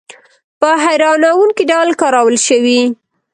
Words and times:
په 0.59 0.69
هیرانوونکې 0.85 1.63
ډول 1.71 1.89
کارول 2.01 2.35
شوي. 2.47 2.81